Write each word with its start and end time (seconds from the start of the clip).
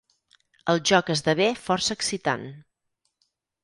El 0.73 0.81
joc 0.93 1.13
esdevé 1.17 1.51
força 1.69 2.01
excitant. 2.01 2.51